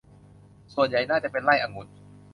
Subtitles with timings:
[0.73, 1.87] ส่วนใหญ่น่าจะเป็นไร่องุ่น